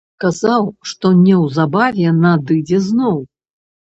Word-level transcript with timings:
Казаў, 0.23 0.63
што 0.91 1.11
неўзабаве 1.25 2.17
надыдзе 2.25 2.81
зноў. 2.89 3.25